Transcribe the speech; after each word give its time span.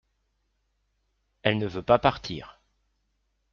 Elle 1.43 1.59
ne 1.59 1.67
veut 1.67 1.83
pas 1.83 1.99
partir. 1.99 2.59